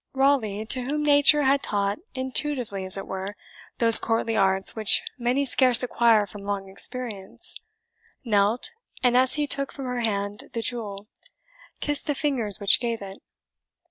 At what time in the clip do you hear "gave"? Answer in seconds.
12.79-12.99